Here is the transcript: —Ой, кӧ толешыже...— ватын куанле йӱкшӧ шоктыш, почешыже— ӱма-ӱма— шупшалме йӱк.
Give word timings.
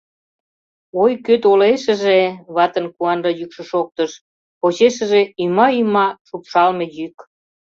—Ой, 1.01 1.11
кӧ 1.25 1.33
толешыже...— 1.43 2.19
ватын 2.55 2.85
куанле 2.95 3.31
йӱкшӧ 3.39 3.63
шоктыш, 3.71 4.11
почешыже— 4.59 5.21
ӱма-ӱма— 5.43 6.07
шупшалме 6.27 6.85
йӱк. 6.97 7.17